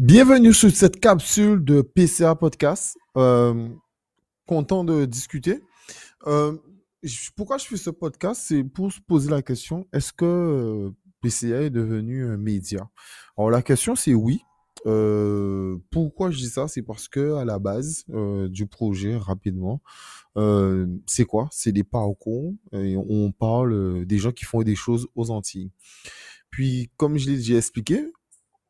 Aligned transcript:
Bienvenue 0.00 0.54
sur 0.54 0.70
cette 0.70 0.98
capsule 0.98 1.62
de 1.62 1.82
PCA 1.82 2.34
Podcast. 2.34 2.96
Euh, 3.18 3.68
content 4.46 4.82
de 4.82 5.04
discuter. 5.04 5.62
Euh, 6.26 6.56
pourquoi 7.36 7.58
je 7.58 7.66
fais 7.66 7.76
ce 7.76 7.90
podcast? 7.90 8.40
C'est 8.46 8.64
pour 8.64 8.90
se 8.90 8.98
poser 8.98 9.30
la 9.30 9.42
question 9.42 9.86
est-ce 9.92 10.14
que 10.14 10.24
euh, 10.24 10.90
PCA 11.20 11.64
est 11.64 11.70
devenu 11.70 12.24
un 12.24 12.38
média? 12.38 12.88
Alors 13.36 13.50
la 13.50 13.60
question 13.60 13.94
c'est 13.94 14.14
oui. 14.14 14.40
pourquoi 15.90 16.30
je 16.30 16.38
dis 16.38 16.48
ça? 16.48 16.66
C'est 16.66 16.80
parce 16.80 17.06
que 17.06 17.34
à 17.34 17.44
la 17.44 17.58
base 17.58 18.06
du 18.48 18.66
projet, 18.66 19.18
rapidement, 19.18 19.82
c'est 21.04 21.26
quoi? 21.26 21.50
C'est 21.52 21.72
des 21.72 21.84
parcours 21.84 22.54
et 22.72 22.96
on 22.96 23.32
parle 23.32 24.06
des 24.06 24.16
gens 24.16 24.32
qui 24.32 24.46
font 24.46 24.62
des 24.62 24.76
choses 24.76 25.08
aux 25.14 25.30
Antilles. 25.30 25.70
Puis, 26.48 26.90
comme 26.96 27.16
je 27.18 27.30
l'ai 27.30 27.36
déjà 27.36 27.58
expliqué, 27.58 28.10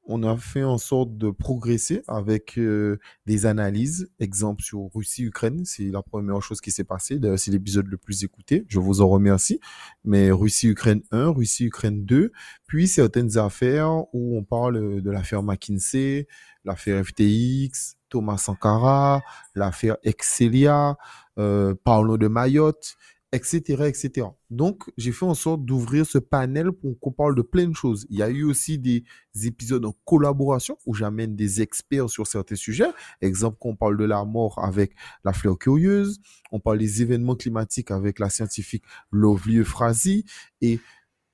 on 0.05 0.23
a 0.23 0.37
fait 0.37 0.65
en 0.65 0.79
sorte 0.79 1.17
de 1.19 1.31
progresser 1.31 2.03
avec 2.09 2.59
euh, 2.59 2.99
des 3.27 3.47
analyses. 3.47 4.11
Exemple 4.19 4.63
sur 4.63 4.89
Russie-Ukraine, 4.95 5.65
c'est 5.65 5.85
la 5.85 6.03
première 6.03 6.43
chose 6.43 6.61
qui 6.61 6.71
s'est 6.71 6.85
passée. 6.85 7.19
D'ailleurs, 7.19 7.39
c'est 7.39 7.51
l'épisode 7.51 7.87
le 7.87 7.97
plus 7.97 8.25
écouté. 8.25 8.65
Je 8.69 8.79
vous 8.79 9.01
en 9.01 9.09
remercie. 9.09 9.61
Mais 10.05 10.31
Russie-Ukraine 10.31 11.03
1, 11.13 11.29
Russie-Ukraine 11.31 12.05
2, 12.05 12.33
puis 12.67 12.89
certaines 12.89 13.39
affaires 13.39 13.91
où 14.13 14.37
on 14.37 14.43
parle 14.43 15.01
de 15.01 15.11
l'affaire 15.11 15.43
McKinsey, 15.43 16.27
l'affaire 16.65 17.05
FTX, 17.05 17.97
Thomas 18.09 18.39
Sankara, 18.39 19.23
l'affaire 19.55 19.97
Excelia, 20.03 20.97
euh, 21.39 21.75
parlons 21.85 22.17
de 22.17 22.29
Mayotte 22.29 22.97
etc., 23.33 23.85
etc. 23.87 24.27
Donc, 24.51 24.91
j'ai 24.97 25.13
fait 25.13 25.25
en 25.25 25.35
sorte 25.35 25.65
d'ouvrir 25.65 26.05
ce 26.05 26.19
panel 26.19 26.73
pour 26.73 26.99
qu'on 26.99 27.13
parle 27.13 27.35
de 27.35 27.43
plein 27.43 27.69
de 27.69 27.75
choses. 27.75 28.07
Il 28.11 28.19
y 28.19 28.23
a 28.23 28.29
eu 28.29 28.43
aussi 28.43 28.79
des 28.79 29.05
épisodes 29.45 29.85
en 29.85 29.95
collaboration 30.05 30.77
où 30.87 30.95
j'amène 30.95 31.37
des 31.37 31.63
experts 31.63 32.11
sur 32.11 32.27
certains 32.27 32.57
sujets. 32.57 32.91
Exemple, 33.21 33.59
qu'on 33.61 33.77
parle 33.77 33.97
de 33.97 34.05
la 34.05 34.25
mort 34.25 34.59
avec 34.63 34.95
la 35.25 35.33
fleur 35.33 35.59
curieuse, 35.59 36.21
on 36.51 36.59
parle 36.59 36.79
des 36.79 37.03
événements 37.03 37.37
climatiques 37.37 37.91
avec 37.91 38.19
la 38.19 38.31
scientifique 38.31 38.85
Lovely 39.13 39.59
Euphrasie 39.59 40.25
et 40.61 40.81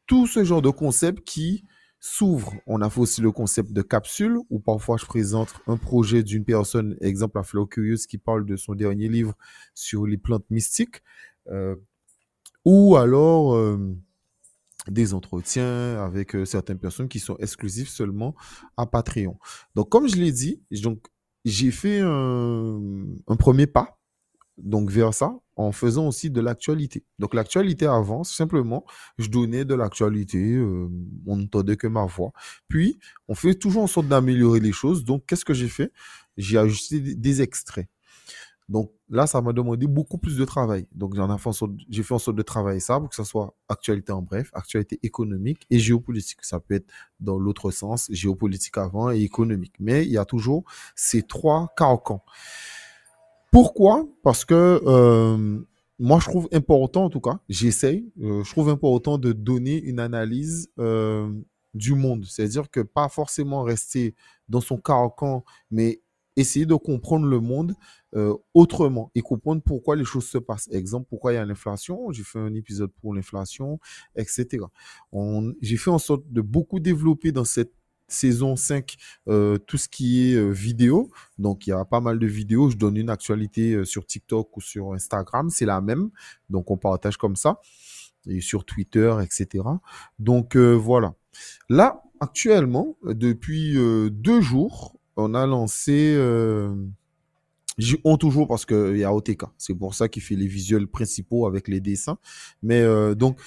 tout 0.07 0.27
ce 0.27 0.45
genre 0.45 0.63
de 0.63 0.71
concepts 0.71 1.25
qui 1.25 1.65
s'ouvre. 1.99 2.55
On 2.67 2.83
a 2.83 2.91
fait 2.91 3.01
aussi 3.01 3.21
le 3.21 3.33
concept 3.33 3.73
de 3.73 3.83
capsule 3.83 4.39
où 4.51 4.61
parfois 4.61 4.97
je 4.97 5.07
présente 5.07 5.55
un 5.67 5.77
projet 5.77 6.23
d'une 6.23 6.45
personne, 6.45 6.97
exemple 7.01 7.39
la 7.39 7.43
fleur 7.43 7.69
curieuse 7.69 8.07
qui 8.07 8.19
parle 8.19 8.45
de 8.45 8.57
son 8.57 8.75
dernier 8.75 9.09
livre 9.09 9.35
sur 9.75 10.07
les 10.07 10.19
plantes 10.19 10.49
mystiques. 10.51 11.03
Euh, 11.51 11.77
ou 12.65 12.97
alors 12.97 13.55
euh, 13.55 13.79
des 14.89 15.15
entretiens 15.15 16.03
avec 16.03 16.35
euh, 16.35 16.45
certaines 16.45 16.79
personnes 16.79 17.09
qui 17.09 17.21
sont 17.21 17.37
exclusives 17.39 17.89
seulement 17.89 18.35
à 18.77 18.87
Patreon. 18.87 19.39
Donc, 19.75 19.89
comme 19.89 20.09
je 20.09 20.17
l'ai 20.17 20.33
dit, 20.33 20.63
donc 20.83 21.07
j'ai 21.45 21.71
fait 21.71 22.01
un, 22.01 22.81
premier 23.39 23.67
pas 23.69 24.01
donc 24.59 24.91
vers 24.91 25.15
ça 25.15 25.39
en 25.55 25.71
faisant 25.71 26.09
aussi 26.09 26.31
de 26.31 26.41
l'actualité. 26.41 27.05
Donc 27.19 27.35
l'actualité 27.35 27.87
avance, 27.87 28.35
simplement, 28.35 28.85
je 29.19 29.29
donnais 29.29 29.65
de 29.65 29.75
l'actualité, 29.75 30.59
on 31.27 31.37
n'entendait 31.37 31.77
que 31.77 31.87
ma 31.87 32.05
voix. 32.05 32.33
Puis, 32.69 32.99
on 33.29 33.35
fait 33.35 33.55
toujours 33.55 33.85
en 33.85 33.87
sorte 33.87 34.09
d'améliorer 34.09 34.61
les 34.61 34.73
choses. 34.73 35.05
Donc, 35.05 35.25
qu'est-ce 35.27 35.45
que 35.45 35.55
j'ai 35.55 35.69
fait? 35.69 35.93
J'ai 36.37 36.59
ajusté 36.59 37.01
des 37.01 37.43
extraits. 37.43 37.89
Donc 38.69 38.93
là, 39.09 39.27
ça 39.27 39.41
m'a 39.41 39.53
demandé 39.53 39.87
beaucoup 39.87 40.19
plus 40.19 40.37
de 40.37 40.45
travail. 40.45 40.87
Donc 40.95 41.15
j'ai 41.89 42.03
fait 42.03 42.15
en 42.15 42.19
sorte 42.19 42.37
de 42.37 42.43
travailler 42.43 42.81
ça 42.81 42.99
pour 42.99 43.09
que 43.09 43.15
ce 43.15 43.25
soit 43.25 43.55
actualité 43.69 44.13
en 44.13 44.23
bref, 44.23 44.51
actualité 44.53 44.99
économique 45.03 45.67
et 45.71 45.79
géopolitique. 45.79 46.39
Ça 46.43 46.61
peut 46.61 46.75
être 46.75 46.87
dans 47.21 47.39
l'autre 47.39 47.71
sens, 47.71 48.09
géopolitique 48.11 48.79
avant 48.79 49.11
et 49.11 49.21
économique. 49.21 49.75
Mais 49.79 50.05
il 50.05 50.13
y 50.13 50.19
a 50.19 50.25
toujours 50.25 50.65
ces 50.95 51.23
trois 51.23 51.73
carcans. 51.77 52.25
Pourquoi? 53.53 54.07
Parce 54.23 54.45
que 54.45 54.83
euh, 54.85 55.59
moi, 55.99 56.19
je 56.21 56.29
trouve 56.29 56.49
important, 56.53 57.05
en 57.05 57.11
tout 57.11 57.21
cas, 57.21 57.39
j'essaye, 57.49 58.13
euh, 58.21 58.45
je 58.45 58.51
trouve 58.51 58.69
important 58.69 59.17
de 59.19 59.33
donner 59.33 59.81
une 59.83 59.99
analyse 59.99 60.69
euh, 60.79 61.31
du 61.73 61.95
monde. 61.95 62.27
C'est-à-dire 62.27 62.71
que 62.71 62.81
pas 62.81 63.09
forcément 63.09 63.63
rester 63.63 64.15
dans 64.49 64.61
son 64.61 64.77
carcan, 64.77 65.45
mais 65.71 66.03
essayer 66.37 66.67
de 66.67 66.75
comprendre 66.75 67.27
le 67.27 67.41
monde 67.41 67.75
euh, 68.15 68.35
autrement 68.55 69.11
et 69.15 69.21
comprendre 69.21 69.63
pourquoi 69.63 69.97
les 69.97 70.05
choses 70.05 70.27
se 70.27 70.39
passent. 70.39 70.69
Exemple, 70.71 71.07
pourquoi 71.09 71.33
il 71.33 71.37
y 71.37 71.39
a 71.39 71.45
l'inflation? 71.45 72.13
J'ai 72.13 72.23
fait 72.23 72.39
un 72.39 72.55
épisode 72.55 72.93
pour 73.01 73.15
l'inflation, 73.15 73.81
etc. 74.15 74.65
J'ai 75.61 75.77
fait 75.77 75.91
en 75.91 75.99
sorte 75.99 76.23
de 76.31 76.41
beaucoup 76.41 76.79
développer 76.79 77.33
dans 77.33 77.45
cette 77.45 77.73
saison 78.09 78.55
5 78.55 78.95
euh, 79.29 79.59
tout 79.59 79.77
ce 79.77 79.89
qui 79.89 80.31
est 80.31 80.37
euh, 80.37 80.51
vidéo. 80.51 81.11
Donc, 81.39 81.67
il 81.67 81.71
y 81.71 81.73
a 81.73 81.85
pas 81.85 82.01
mal 82.01 82.19
de 82.19 82.27
vidéos. 82.27 82.71
Je 82.71 82.77
donne 82.77 82.97
une 82.97 83.11
actualité 83.11 83.85
sur 83.85 84.07
TikTok 84.07 84.57
ou 84.57 84.61
sur 84.61 84.93
Instagram. 84.93 85.51
C'est 85.51 85.67
la 85.67 85.81
même. 85.81 86.11
Donc, 86.49 86.71
on 86.71 86.77
partage 86.77 87.17
comme 87.17 87.37
ça. 87.37 87.61
Et 88.29 88.41
sur 88.41 88.65
Twitter, 88.65 89.15
etc. 89.23 89.65
Donc, 90.19 90.57
voilà. 90.57 91.15
Là, 91.69 92.03
actuellement, 92.21 92.97
depuis 93.05 93.75
deux 94.11 94.41
jours, 94.41 94.97
on 95.17 95.35
a 95.35 95.47
lancé. 95.47 96.15
Euh, 96.17 96.75
toujours 98.19 98.49
parce 98.49 98.65
qu'il 98.65 98.97
y 98.97 99.05
a 99.05 99.13
OTK. 99.13 99.45
C'est 99.59 99.75
pour 99.75 99.95
ça 99.95 100.09
qu'il 100.09 100.23
fait 100.23 100.37
les 100.37 100.47
visuels 100.47 100.87
principaux 100.87 101.47
avec 101.47 101.69
les 101.69 101.81
dessins. 101.81 102.19
Mais 102.63 102.81
euh, 102.81 103.15
donc, 103.15 103.39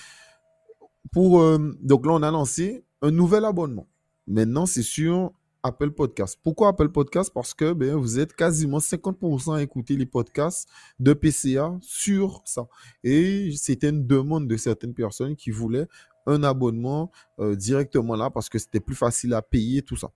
pour, 1.12 1.41
euh, 1.41 1.78
donc 1.81 2.06
là, 2.06 2.13
on 2.13 2.24
a 2.24 2.31
lancé 2.31 2.84
un 3.02 3.12
nouvel 3.12 3.46
abonnement. 3.46 3.88
Maintenant, 4.28 4.66
c'est 4.66 4.84
sur 4.84 5.31
Apple 5.64 5.92
Podcast. 5.92 6.40
Pourquoi 6.44 6.70
Apple 6.70 6.90
Podcast? 6.90 7.31
Parce 7.34 7.53
que 7.53 7.74
ben, 7.74 7.96
vous 7.96 8.20
êtes 8.20 8.34
quasiment 8.34 8.80
50% 8.80 9.56
à 9.56 9.62
écouter 9.62 9.96
les 9.96 10.06
podcasts 10.06 10.70
de 11.00 11.14
PCA 11.14 11.78
sur 11.81 12.42
ça. 12.46 12.68
Et 13.03 13.52
c'était 13.56 13.90
une 13.90 14.08
demande 14.08 14.47
de 14.47 14.58
certaines 14.58 14.94
personnes 14.94 15.36
qui 15.36 15.52
voulaient 15.52 15.88
un 16.25 16.44
abonnement 16.44 17.12
euh, 17.40 17.56
directement 17.56 18.16
là 18.16 18.30
parce 18.30 18.50
que 18.50 18.59
c'était 18.59 18.80
plus 18.80 18.96
facile 18.96 19.34
à 19.34 19.42
payer, 19.42 19.81
tout 19.81 19.96
ça. 19.96 20.12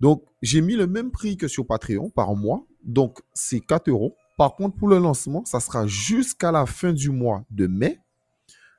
Donc, 0.00 0.24
j'ai 0.42 0.60
mis 0.60 0.74
le 0.74 0.86
même 0.86 1.10
prix 1.10 1.36
que 1.36 1.48
sur 1.48 1.66
Patreon 1.66 2.10
par 2.10 2.34
mois. 2.34 2.66
Donc, 2.82 3.20
c'est 3.32 3.60
4 3.60 3.88
euros. 3.88 4.16
Par 4.36 4.56
contre, 4.56 4.76
pour 4.76 4.88
le 4.88 4.98
lancement, 4.98 5.44
ça 5.44 5.60
sera 5.60 5.86
jusqu'à 5.86 6.50
la 6.50 6.66
fin 6.66 6.92
du 6.92 7.10
mois 7.10 7.44
de 7.50 7.66
mai. 7.66 8.00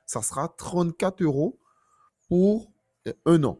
Ça 0.04 0.22
sera 0.22 0.48
34 0.56 1.22
euros 1.22 1.58
pour 2.28 2.70
un 3.24 3.42
an. 3.44 3.58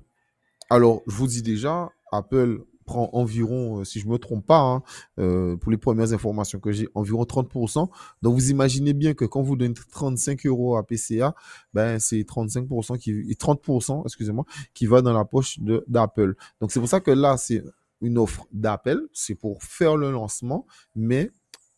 Alors, 0.69 1.03
je 1.07 1.15
vous 1.15 1.27
dis 1.27 1.43
déjà, 1.43 1.91
Apple 2.12 2.61
prend 2.87 3.11
environ, 3.12 3.81
euh, 3.81 3.84
si 3.84 4.00
je 4.00 4.06
ne 4.06 4.12
me 4.12 4.19
trompe 4.19 4.47
pas, 4.47 4.61
hein, 4.61 4.83
euh, 5.19 5.56
pour 5.56 5.71
les 5.71 5.77
premières 5.77 6.12
informations 6.12 6.61
que 6.61 6.72
j'ai, 6.72 6.89
environ 6.94 7.25
30%. 7.25 7.91
Donc 8.22 8.34
vous 8.34 8.50
imaginez 8.50 8.94
bien 8.94 9.12
que 9.12 9.25
quand 9.25 9.43
vous 9.43 9.56
donnez 9.56 9.75
35 9.75 10.47
euros 10.47 10.77
à 10.77 10.87
PCA, 10.87 11.34
ben 11.75 11.99
c'est 11.99 12.22
35% 12.22 12.97
qui, 12.97 13.12
30%, 13.12 14.05
excusez-moi, 14.05 14.45
qui 14.72 14.87
va 14.87 15.03
dans 15.03 15.12
la 15.12 15.25
poche 15.25 15.59
d'Apple. 15.89 16.37
Donc 16.61 16.72
c'est 16.72 16.81
pour 16.81 16.89
ça 16.89 17.00
que 17.00 17.11
là, 17.11 17.37
c'est 17.37 17.62
une 18.00 18.19
offre 18.19 18.47
d'Apple, 18.53 19.09
c'est 19.12 19.34
pour 19.34 19.62
faire 19.62 19.97
le 19.97 20.11
lancement, 20.11 20.66
mais 20.95 21.31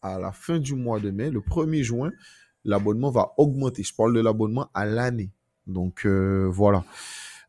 à 0.02 0.18
la 0.18 0.30
fin 0.30 0.58
du 0.58 0.74
mois 0.74 1.00
de 1.00 1.10
mai, 1.10 1.30
le 1.30 1.40
1er 1.40 1.82
juin, 1.82 2.12
l'abonnement 2.64 3.10
va 3.10 3.32
augmenter. 3.38 3.82
Je 3.82 3.94
parle 3.94 4.14
de 4.14 4.20
l'abonnement 4.20 4.68
à 4.74 4.84
l'année. 4.84 5.30
Donc 5.66 6.06
euh, 6.06 6.48
voilà. 6.50 6.84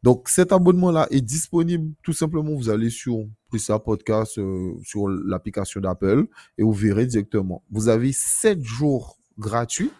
Donc 0.03 0.29
cet 0.29 0.51
abonnement-là 0.51 1.07
est 1.11 1.21
disponible 1.21 1.93
tout 2.03 2.13
simplement. 2.13 2.53
Vous 2.53 2.69
allez 2.69 2.89
sur 2.89 3.25
ça 3.57 3.79
Podcast 3.79 4.37
euh, 4.37 4.73
sur 4.83 5.07
l'application 5.07 5.81
d'Apple 5.81 6.25
et 6.57 6.63
vous 6.63 6.73
verrez 6.73 7.05
directement. 7.05 7.63
Vous 7.69 7.89
avez 7.89 8.11
7 8.11 8.63
jours 8.63 9.17
gratuits. 9.37 9.91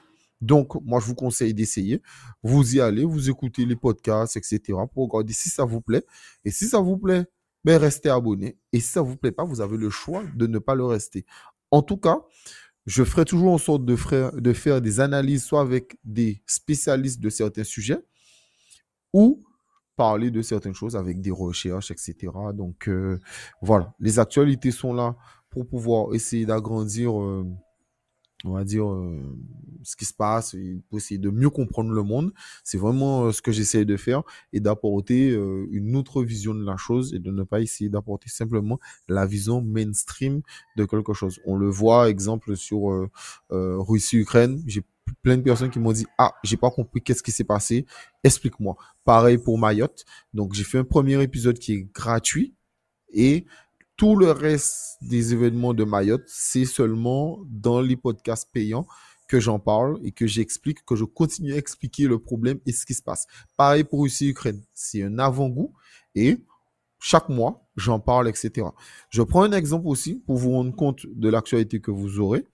Donc, 0.41 0.81
moi, 0.85 1.01
je 1.01 1.05
vous 1.07 1.15
conseille 1.15 1.53
d'essayer. 1.53 2.01
Vous 2.43 2.75
y 2.75 2.79
allez, 2.79 3.03
vous 3.03 3.29
écoutez 3.29 3.65
les 3.65 3.75
podcasts, 3.75 4.37
etc. 4.37 4.61
pour 4.93 5.09
regarder 5.09 5.33
si 5.33 5.49
ça 5.49 5.65
vous 5.65 5.81
plaît. 5.81 6.05
Et 6.45 6.51
si 6.51 6.67
ça 6.67 6.79
vous 6.79 6.97
plaît, 6.97 7.25
ben, 7.65 7.77
restez 7.77 8.09
abonné. 8.09 8.57
Et 8.71 8.79
si 8.79 8.87
ça 8.87 9.01
vous 9.01 9.17
plaît 9.17 9.33
pas, 9.33 9.43
vous 9.43 9.59
avez 9.59 9.75
le 9.75 9.89
choix 9.89 10.23
de 10.35 10.47
ne 10.47 10.59
pas 10.59 10.75
le 10.75 10.85
rester. 10.85 11.25
En 11.71 11.81
tout 11.81 11.97
cas, 11.97 12.21
je 12.85 13.03
ferai 13.03 13.25
toujours 13.25 13.51
en 13.51 13.57
sorte 13.57 13.83
de 13.83 13.95
faire, 13.95 14.31
de 14.33 14.53
faire 14.53 14.81
des 14.81 15.01
analyses, 15.01 15.43
soit 15.43 15.61
avec 15.61 15.97
des 16.05 16.41
spécialistes 16.47 17.19
de 17.19 17.29
certains 17.29 17.65
sujets, 17.65 17.99
ou 19.11 19.43
parler 19.99 20.31
de 20.31 20.41
certaines 20.41 20.73
choses 20.73 20.95
avec 20.95 21.19
des 21.19 21.29
recherches, 21.29 21.91
etc. 21.91 22.31
Donc 22.53 22.87
euh, 22.87 23.19
voilà, 23.61 23.93
les 23.99 24.17
actualités 24.17 24.71
sont 24.71 24.93
là 24.93 25.17
pour 25.49 25.67
pouvoir 25.67 26.13
essayer 26.13 26.45
d'agrandir, 26.45 27.21
euh, 27.21 27.45
on 28.45 28.53
va 28.53 28.63
dire, 28.63 28.89
euh, 28.89 29.19
ce 29.83 29.95
qui 29.95 30.05
se 30.05 30.13
passe 30.13 30.53
et 30.53 30.81
essayer 30.93 31.17
de 31.17 31.29
mieux 31.29 31.49
comprendre 31.49 31.91
le 31.91 32.03
monde. 32.03 32.31
C'est 32.63 32.77
vraiment 32.77 33.31
ce 33.31 33.41
que 33.41 33.51
j'essaie 33.51 33.85
de 33.85 33.97
faire 33.97 34.23
et 34.53 34.59
d'apporter 34.59 35.29
une 35.71 35.95
autre 35.95 36.23
vision 36.23 36.53
de 36.53 36.63
la 36.63 36.77
chose 36.77 37.13
et 37.13 37.19
de 37.19 37.31
ne 37.31 37.43
pas 37.43 37.61
essayer 37.61 37.89
d'apporter 37.89 38.29
simplement 38.29 38.79
la 39.07 39.25
vision 39.25 39.61
mainstream 39.61 40.41
de 40.77 40.85
quelque 40.85 41.13
chose. 41.13 41.39
On 41.45 41.55
le 41.55 41.69
voit, 41.69 42.09
exemple, 42.09 42.55
sur 42.55 43.09
Russie-Ukraine. 43.49 44.61
J'ai 44.67 44.83
plein 45.21 45.37
de 45.37 45.41
personnes 45.41 45.69
qui 45.69 45.79
m'ont 45.79 45.91
dit 45.91 46.05
ah 46.17 46.33
j'ai 46.43 46.57
pas 46.57 46.71
compris 46.71 47.01
qu'est-ce 47.01 47.23
qui 47.23 47.31
s'est 47.31 47.43
passé 47.43 47.85
explique-moi 48.23 48.75
pareil 49.03 49.37
pour 49.37 49.57
Mayotte 49.57 50.05
donc 50.33 50.53
j'ai 50.53 50.63
fait 50.63 50.77
un 50.77 50.83
premier 50.83 51.21
épisode 51.21 51.57
qui 51.57 51.73
est 51.73 51.87
gratuit 51.93 52.53
et 53.11 53.45
Tout 53.99 54.15
le 54.15 54.31
reste 54.31 54.95
des 55.01 55.33
événements 55.33 55.73
de 55.73 55.83
Mayotte, 55.83 56.23
c'est 56.25 56.63
seulement 56.63 57.41
dans 57.49 57.81
les 57.81 57.97
podcasts 57.97 58.49
payants 58.49 58.87
que 59.27 59.41
j'en 59.41 59.59
parle 59.59 59.99
et 60.05 60.13
que 60.13 60.25
j'explique, 60.25 60.85
que 60.85 60.95
je 60.95 61.03
continue 61.03 61.51
à 61.51 61.57
expliquer 61.57 62.07
le 62.07 62.17
problème 62.17 62.59
et 62.65 62.71
ce 62.71 62.85
qui 62.85 62.93
se 62.93 63.03
passe. 63.03 63.27
Pareil 63.57 63.83
pour 63.83 64.03
Russie-Ukraine. 64.03 64.63
C'est 64.73 65.03
un 65.03 65.19
avant-goût 65.19 65.73
et 66.15 66.37
chaque 66.97 67.27
mois, 67.27 67.67
j'en 67.75 67.99
parle, 67.99 68.29
etc. 68.29 68.67
Je 69.09 69.21
prends 69.21 69.43
un 69.43 69.51
exemple 69.51 69.87
aussi 69.89 70.15
pour 70.25 70.37
vous 70.37 70.51
rendre 70.51 70.73
compte 70.73 71.05
de 71.05 71.27
l'actualité 71.27 71.81
que 71.81 71.91
vous 71.91 72.21
aurez, 72.21 72.45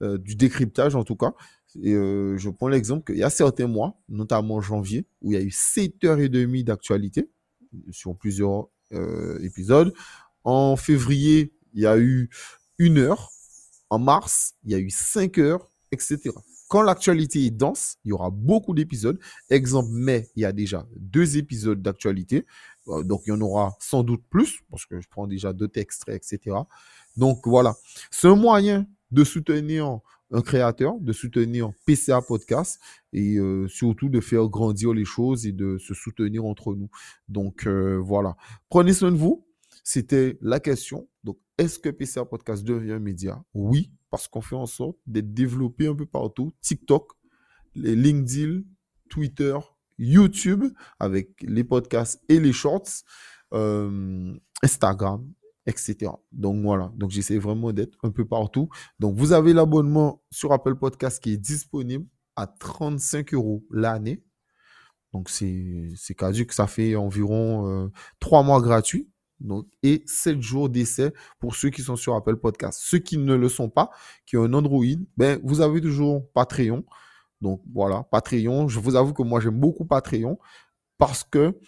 euh, 0.00 0.16
du 0.16 0.36
décryptage 0.36 0.96
en 0.96 1.04
tout 1.04 1.16
cas. 1.16 1.34
Et 1.82 1.92
euh, 1.92 2.38
je 2.38 2.48
prends 2.48 2.68
l'exemple 2.68 3.04
qu'il 3.04 3.20
y 3.20 3.24
a 3.24 3.28
certains 3.28 3.66
mois, 3.66 4.00
notamment 4.08 4.54
en 4.54 4.60
janvier, 4.62 5.04
où 5.20 5.32
il 5.32 5.34
y 5.34 5.38
a 5.38 5.44
eu 5.44 5.50
7h30 5.50 6.64
d'actualité 6.64 7.28
sur 7.90 8.16
plusieurs 8.16 8.68
euh, 8.94 9.38
épisodes. 9.42 9.92
En 10.50 10.76
février, 10.76 11.52
il 11.74 11.82
y 11.82 11.86
a 11.86 11.98
eu 11.98 12.30
une 12.78 12.96
heure. 12.96 13.32
En 13.90 13.98
mars, 13.98 14.54
il 14.64 14.72
y 14.72 14.74
a 14.74 14.78
eu 14.78 14.88
5 14.88 15.36
heures, 15.36 15.68
etc. 15.92 16.30
Quand 16.68 16.80
l'actualité 16.80 17.44
est 17.44 17.50
dense, 17.50 17.98
il 18.06 18.08
y 18.08 18.12
aura 18.12 18.30
beaucoup 18.30 18.72
d'épisodes. 18.72 19.18
Exemple, 19.50 19.90
mai, 19.92 20.30
il 20.36 20.40
y 20.40 20.44
a 20.46 20.52
déjà 20.52 20.86
deux 20.96 21.36
épisodes 21.36 21.82
d'actualité. 21.82 22.46
Euh, 22.88 23.02
donc, 23.02 23.24
il 23.26 23.28
y 23.28 23.32
en 23.32 23.42
aura 23.42 23.76
sans 23.78 24.02
doute 24.02 24.22
plus, 24.30 24.60
parce 24.70 24.86
que 24.86 24.98
je 25.02 25.08
prends 25.10 25.26
déjà 25.26 25.52
deux 25.52 25.68
extraits, 25.74 26.16
etc. 26.16 26.56
Donc, 27.18 27.46
voilà. 27.46 27.74
C'est 28.10 28.28
un 28.28 28.34
moyen 28.34 28.86
de 29.10 29.24
soutenir 29.24 30.00
un 30.30 30.40
créateur, 30.40 30.94
de 30.98 31.12
soutenir 31.12 31.72
PCA 31.84 32.22
Podcast 32.22 32.80
et 33.12 33.36
euh, 33.36 33.68
surtout 33.68 34.08
de 34.08 34.20
faire 34.20 34.48
grandir 34.48 34.94
les 34.94 35.04
choses 35.04 35.46
et 35.46 35.52
de 35.52 35.76
se 35.76 35.92
soutenir 35.92 36.46
entre 36.46 36.74
nous. 36.74 36.88
Donc, 37.28 37.66
euh, 37.66 38.00
voilà. 38.02 38.34
Prenez 38.70 38.94
soin 38.94 39.12
de 39.12 39.18
vous. 39.18 39.44
C'était 39.90 40.36
la 40.42 40.60
question. 40.60 41.08
Donc, 41.24 41.38
est-ce 41.56 41.78
que 41.78 41.88
PCA 41.88 42.26
Podcast 42.26 42.62
devient 42.62 42.92
un 42.92 42.98
média? 42.98 43.42
Oui, 43.54 43.90
parce 44.10 44.28
qu'on 44.28 44.42
fait 44.42 44.54
en 44.54 44.66
sorte 44.66 44.98
d'être 45.06 45.32
développé 45.32 45.86
un 45.86 45.94
peu 45.94 46.04
partout. 46.04 46.52
TikTok, 46.60 47.14
les 47.74 47.96
LinkedIn, 47.96 48.64
Twitter, 49.08 49.56
YouTube 49.96 50.66
avec 50.98 51.30
les 51.40 51.64
podcasts 51.64 52.22
et 52.28 52.38
les 52.38 52.52
shorts, 52.52 53.02
euh, 53.54 54.38
Instagram, 54.62 55.26
etc. 55.64 56.12
Donc 56.32 56.62
voilà, 56.62 56.92
donc 56.94 57.10
j'essaie 57.10 57.38
vraiment 57.38 57.72
d'être 57.72 57.96
un 58.02 58.10
peu 58.10 58.26
partout. 58.26 58.68
Donc 58.98 59.16
vous 59.16 59.32
avez 59.32 59.54
l'abonnement 59.54 60.22
sur 60.30 60.52
Apple 60.52 60.74
Podcast 60.74 61.18
qui 61.22 61.32
est 61.32 61.38
disponible 61.38 62.04
à 62.36 62.46
35 62.46 63.32
euros 63.32 63.64
l'année. 63.70 64.22
Donc 65.14 65.30
c'est 65.30 65.88
que 66.14 66.54
ça 66.54 66.66
fait 66.66 66.94
environ 66.94 67.90
3 68.20 68.40
euh, 68.40 68.44
mois 68.44 68.60
gratuits. 68.60 69.08
Et 69.82 70.02
7 70.06 70.40
jours 70.40 70.68
d'essai 70.68 71.12
pour 71.38 71.54
ceux 71.54 71.70
qui 71.70 71.82
sont 71.82 71.96
sur 71.96 72.14
Apple 72.14 72.36
Podcast. 72.36 72.80
Ceux 72.82 72.98
qui 72.98 73.18
ne 73.18 73.34
le 73.34 73.48
sont 73.48 73.68
pas, 73.68 73.90
qui 74.26 74.36
ont 74.36 74.44
un 74.44 74.52
Android, 74.54 74.84
ben, 75.16 75.40
vous 75.44 75.60
avez 75.60 75.80
toujours 75.80 76.28
Patreon. 76.32 76.84
Donc 77.40 77.62
voilà, 77.72 78.04
Patreon, 78.10 78.68
je 78.68 78.80
vous 78.80 78.96
avoue 78.96 79.12
que 79.12 79.22
moi 79.22 79.40
j'aime 79.40 79.58
beaucoup 79.58 79.84
Patreon 79.84 80.38
parce 80.98 81.22
que 81.22 81.58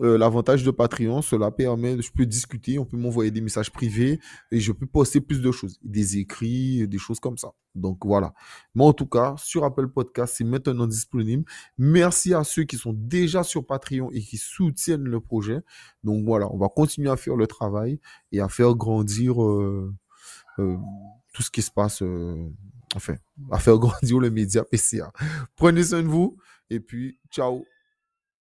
euh, 0.00 0.18
l'avantage 0.18 0.62
de 0.62 0.70
Patreon, 0.70 1.22
cela 1.22 1.50
permet, 1.50 2.00
je 2.00 2.12
peux 2.12 2.26
discuter, 2.26 2.78
on 2.78 2.84
peut 2.84 2.96
m'envoyer 2.96 3.30
des 3.30 3.40
messages 3.40 3.70
privés 3.70 4.20
et 4.50 4.60
je 4.60 4.72
peux 4.72 4.86
poster 4.86 5.20
plus 5.20 5.40
de 5.40 5.50
choses, 5.50 5.78
des 5.82 6.18
écrits, 6.18 6.86
des 6.86 6.98
choses 6.98 7.20
comme 7.20 7.38
ça. 7.38 7.52
Donc 7.74 8.04
voilà. 8.04 8.34
Mais 8.74 8.84
en 8.84 8.92
tout 8.92 9.06
cas, 9.06 9.34
sur 9.38 9.64
Apple 9.64 9.88
Podcast, 9.88 10.34
c'est 10.36 10.44
maintenant 10.44 10.86
disponible. 10.86 11.44
Merci 11.78 12.34
à 12.34 12.44
ceux 12.44 12.64
qui 12.64 12.76
sont 12.76 12.92
déjà 12.94 13.42
sur 13.42 13.66
Patreon 13.66 14.10
et 14.12 14.20
qui 14.20 14.36
soutiennent 14.36 15.04
le 15.04 15.20
projet. 15.20 15.60
Donc 16.04 16.24
voilà, 16.26 16.52
on 16.52 16.58
va 16.58 16.68
continuer 16.68 17.10
à 17.10 17.16
faire 17.16 17.36
le 17.36 17.46
travail 17.46 17.98
et 18.32 18.40
à 18.40 18.48
faire 18.48 18.74
grandir 18.74 19.42
euh, 19.42 19.94
euh, 20.58 20.76
tout 21.32 21.42
ce 21.42 21.50
qui 21.50 21.62
se 21.62 21.70
passe 21.70 22.02
enfin, 22.94 23.14
à 23.50 23.58
faire 23.58 23.78
grandir 23.78 24.18
le 24.18 24.30
média 24.30 24.64
PCA. 24.64 25.12
Prenez 25.56 25.84
soin 25.84 26.02
de 26.02 26.08
vous 26.08 26.36
et 26.70 26.80
puis 26.80 27.18
ciao. 27.30 27.64